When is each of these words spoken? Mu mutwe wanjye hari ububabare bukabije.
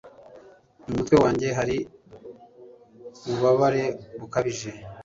Mu 0.85 0.91
mutwe 0.97 1.15
wanjye 1.23 1.47
hari 1.57 1.77
ububabare 3.27 3.85
bukabije. 4.19 4.69